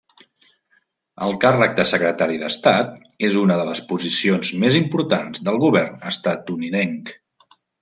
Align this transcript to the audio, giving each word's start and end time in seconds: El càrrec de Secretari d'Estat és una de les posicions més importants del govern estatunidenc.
El 1.25 1.35
càrrec 1.43 1.75
de 1.79 1.85
Secretari 1.89 2.39
d'Estat 2.45 3.13
és 3.29 3.37
una 3.43 3.59
de 3.61 3.67
les 3.69 3.83
posicions 3.93 4.53
més 4.65 4.81
importants 4.81 5.47
del 5.51 5.63
govern 5.67 6.03
estatunidenc. 6.15 7.17